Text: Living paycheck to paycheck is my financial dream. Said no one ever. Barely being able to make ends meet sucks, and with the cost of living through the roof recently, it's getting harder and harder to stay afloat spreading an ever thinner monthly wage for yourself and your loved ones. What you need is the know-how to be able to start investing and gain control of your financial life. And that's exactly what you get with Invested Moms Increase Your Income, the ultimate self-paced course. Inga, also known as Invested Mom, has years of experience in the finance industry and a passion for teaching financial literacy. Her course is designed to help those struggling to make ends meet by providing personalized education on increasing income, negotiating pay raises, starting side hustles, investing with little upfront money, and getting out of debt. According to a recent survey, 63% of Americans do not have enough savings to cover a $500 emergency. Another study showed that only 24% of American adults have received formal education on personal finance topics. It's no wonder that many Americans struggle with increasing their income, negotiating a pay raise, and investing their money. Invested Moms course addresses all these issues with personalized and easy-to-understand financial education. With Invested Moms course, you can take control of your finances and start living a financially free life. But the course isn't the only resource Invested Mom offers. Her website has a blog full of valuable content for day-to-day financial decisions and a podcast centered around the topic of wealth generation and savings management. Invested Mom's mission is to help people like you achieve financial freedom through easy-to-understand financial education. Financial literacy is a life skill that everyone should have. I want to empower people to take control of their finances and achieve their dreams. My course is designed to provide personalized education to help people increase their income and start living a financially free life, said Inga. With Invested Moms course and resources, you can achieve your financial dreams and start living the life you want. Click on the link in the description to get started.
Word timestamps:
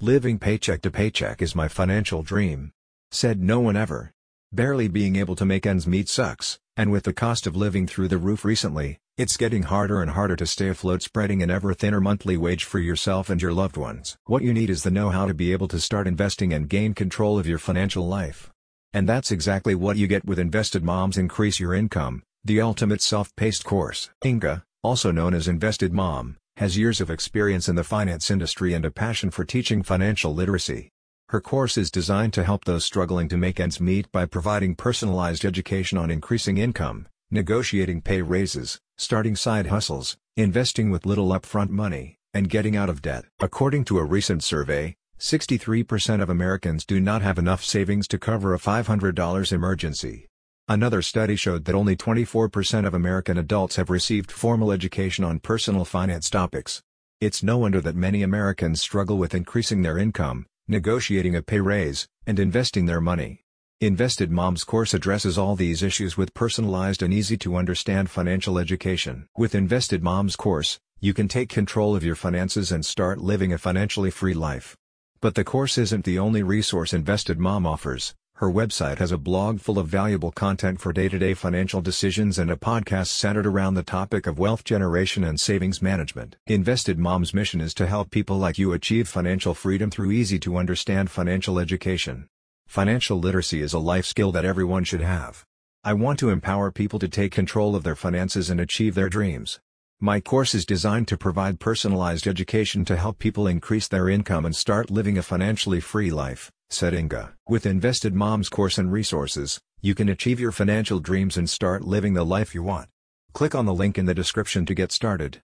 Living 0.00 0.40
paycheck 0.40 0.82
to 0.82 0.90
paycheck 0.90 1.40
is 1.40 1.54
my 1.54 1.68
financial 1.68 2.24
dream. 2.24 2.72
Said 3.12 3.40
no 3.40 3.60
one 3.60 3.76
ever. 3.76 4.10
Barely 4.52 4.88
being 4.88 5.14
able 5.14 5.36
to 5.36 5.44
make 5.44 5.66
ends 5.66 5.86
meet 5.86 6.08
sucks, 6.08 6.58
and 6.76 6.90
with 6.90 7.04
the 7.04 7.12
cost 7.12 7.46
of 7.46 7.54
living 7.54 7.86
through 7.86 8.08
the 8.08 8.18
roof 8.18 8.44
recently, 8.44 8.98
it's 9.16 9.36
getting 9.36 9.62
harder 9.62 10.02
and 10.02 10.10
harder 10.10 10.34
to 10.34 10.46
stay 10.46 10.68
afloat 10.68 11.02
spreading 11.02 11.44
an 11.44 11.50
ever 11.50 11.72
thinner 11.74 12.00
monthly 12.00 12.36
wage 12.36 12.64
for 12.64 12.80
yourself 12.80 13.30
and 13.30 13.40
your 13.40 13.52
loved 13.52 13.76
ones. 13.76 14.16
What 14.24 14.42
you 14.42 14.52
need 14.52 14.68
is 14.68 14.82
the 14.82 14.90
know-how 14.90 15.26
to 15.26 15.34
be 15.34 15.52
able 15.52 15.68
to 15.68 15.78
start 15.78 16.08
investing 16.08 16.52
and 16.52 16.68
gain 16.68 16.92
control 16.94 17.38
of 17.38 17.46
your 17.46 17.58
financial 17.58 18.06
life. 18.06 18.50
And 18.92 19.08
that's 19.08 19.30
exactly 19.30 19.76
what 19.76 19.96
you 19.96 20.08
get 20.08 20.24
with 20.24 20.40
Invested 20.40 20.82
Moms 20.82 21.16
Increase 21.16 21.60
Your 21.60 21.72
Income, 21.72 22.24
the 22.44 22.60
ultimate 22.60 23.00
self-paced 23.00 23.64
course. 23.64 24.10
Inga, 24.24 24.64
also 24.82 25.12
known 25.12 25.34
as 25.34 25.46
Invested 25.46 25.92
Mom, 25.92 26.36
has 26.56 26.78
years 26.78 27.00
of 27.00 27.10
experience 27.10 27.68
in 27.68 27.74
the 27.74 27.82
finance 27.82 28.30
industry 28.30 28.74
and 28.74 28.84
a 28.84 28.90
passion 28.90 29.30
for 29.30 29.44
teaching 29.44 29.82
financial 29.82 30.32
literacy. 30.32 30.88
Her 31.30 31.40
course 31.40 31.76
is 31.76 31.90
designed 31.90 32.32
to 32.34 32.44
help 32.44 32.64
those 32.64 32.84
struggling 32.84 33.28
to 33.28 33.36
make 33.36 33.58
ends 33.58 33.80
meet 33.80 34.10
by 34.12 34.26
providing 34.26 34.76
personalized 34.76 35.44
education 35.44 35.98
on 35.98 36.10
increasing 36.10 36.58
income, 36.58 37.08
negotiating 37.30 38.02
pay 38.02 38.22
raises, 38.22 38.78
starting 38.98 39.34
side 39.34 39.66
hustles, 39.66 40.16
investing 40.36 40.90
with 40.90 41.06
little 41.06 41.30
upfront 41.30 41.70
money, 41.70 42.16
and 42.32 42.48
getting 42.48 42.76
out 42.76 42.88
of 42.88 43.02
debt. 43.02 43.24
According 43.40 43.84
to 43.86 43.98
a 43.98 44.04
recent 44.04 44.44
survey, 44.44 44.94
63% 45.18 46.22
of 46.22 46.30
Americans 46.30 46.84
do 46.84 47.00
not 47.00 47.22
have 47.22 47.38
enough 47.38 47.64
savings 47.64 48.06
to 48.08 48.18
cover 48.18 48.54
a 48.54 48.58
$500 48.58 49.52
emergency. 49.52 50.26
Another 50.66 51.02
study 51.02 51.36
showed 51.36 51.66
that 51.66 51.74
only 51.74 51.94
24% 51.94 52.86
of 52.86 52.94
American 52.94 53.36
adults 53.36 53.76
have 53.76 53.90
received 53.90 54.32
formal 54.32 54.72
education 54.72 55.22
on 55.22 55.38
personal 55.38 55.84
finance 55.84 56.30
topics. 56.30 56.82
It's 57.20 57.42
no 57.42 57.58
wonder 57.58 57.82
that 57.82 57.94
many 57.94 58.22
Americans 58.22 58.80
struggle 58.80 59.18
with 59.18 59.34
increasing 59.34 59.82
their 59.82 59.98
income, 59.98 60.46
negotiating 60.66 61.36
a 61.36 61.42
pay 61.42 61.60
raise, 61.60 62.08
and 62.26 62.38
investing 62.38 62.86
their 62.86 63.02
money. 63.02 63.42
Invested 63.82 64.30
Moms 64.30 64.64
course 64.64 64.94
addresses 64.94 65.36
all 65.36 65.54
these 65.54 65.82
issues 65.82 66.16
with 66.16 66.32
personalized 66.32 67.02
and 67.02 67.12
easy-to-understand 67.12 68.08
financial 68.08 68.58
education. 68.58 69.28
With 69.36 69.54
Invested 69.54 70.02
Moms 70.02 70.34
course, 70.34 70.78
you 70.98 71.12
can 71.12 71.28
take 71.28 71.50
control 71.50 71.94
of 71.94 72.04
your 72.04 72.14
finances 72.14 72.72
and 72.72 72.86
start 72.86 73.18
living 73.18 73.52
a 73.52 73.58
financially 73.58 74.10
free 74.10 74.32
life. 74.32 74.78
But 75.20 75.34
the 75.34 75.44
course 75.44 75.76
isn't 75.76 76.06
the 76.06 76.18
only 76.18 76.42
resource 76.42 76.94
Invested 76.94 77.38
Mom 77.38 77.66
offers. 77.66 78.14
Her 78.38 78.50
website 78.50 78.98
has 78.98 79.12
a 79.12 79.16
blog 79.16 79.60
full 79.60 79.78
of 79.78 79.86
valuable 79.86 80.32
content 80.32 80.80
for 80.80 80.92
day-to-day 80.92 81.34
financial 81.34 81.80
decisions 81.80 82.36
and 82.36 82.50
a 82.50 82.56
podcast 82.56 83.06
centered 83.06 83.46
around 83.46 83.74
the 83.74 83.84
topic 83.84 84.26
of 84.26 84.40
wealth 84.40 84.64
generation 84.64 85.22
and 85.22 85.38
savings 85.38 85.80
management. 85.80 86.34
Invested 86.48 86.98
Mom's 86.98 87.32
mission 87.32 87.60
is 87.60 87.72
to 87.74 87.86
help 87.86 88.10
people 88.10 88.36
like 88.36 88.58
you 88.58 88.72
achieve 88.72 89.06
financial 89.06 89.54
freedom 89.54 89.88
through 89.88 90.10
easy-to-understand 90.10 91.12
financial 91.12 91.60
education. 91.60 92.26
Financial 92.66 93.20
literacy 93.20 93.60
is 93.60 93.72
a 93.72 93.78
life 93.78 94.04
skill 94.04 94.32
that 94.32 94.44
everyone 94.44 94.82
should 94.82 95.00
have. 95.00 95.44
I 95.84 95.92
want 95.92 96.18
to 96.18 96.30
empower 96.30 96.72
people 96.72 96.98
to 96.98 97.08
take 97.08 97.30
control 97.30 97.76
of 97.76 97.84
their 97.84 97.94
finances 97.94 98.50
and 98.50 98.58
achieve 98.58 98.96
their 98.96 99.08
dreams. 99.08 99.60
My 100.00 100.18
course 100.18 100.56
is 100.56 100.66
designed 100.66 101.06
to 101.08 101.16
provide 101.16 101.60
personalized 101.60 102.26
education 102.26 102.84
to 102.86 102.96
help 102.96 103.20
people 103.20 103.46
increase 103.46 103.86
their 103.86 104.08
income 104.08 104.44
and 104.44 104.56
start 104.56 104.90
living 104.90 105.16
a 105.16 105.22
financially 105.22 105.78
free 105.78 106.10
life, 106.10 106.50
said 106.74 106.92
Inga. 106.92 107.34
With 107.48 107.66
Invested 107.66 108.14
Moms 108.14 108.48
course 108.48 108.78
and 108.78 108.92
resources, 108.92 109.60
you 109.80 109.94
can 109.94 110.08
achieve 110.08 110.40
your 110.40 110.52
financial 110.52 110.98
dreams 110.98 111.36
and 111.36 111.48
start 111.48 111.84
living 111.84 112.14
the 112.14 112.24
life 112.24 112.54
you 112.54 112.62
want. 112.62 112.88
Click 113.32 113.54
on 113.54 113.64
the 113.64 113.74
link 113.74 113.96
in 113.96 114.06
the 114.06 114.14
description 114.14 114.66
to 114.66 114.74
get 114.74 114.92
started. 114.92 115.32